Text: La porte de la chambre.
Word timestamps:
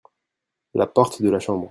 La 0.73 0.87
porte 0.87 1.21
de 1.21 1.29
la 1.29 1.39
chambre. 1.39 1.59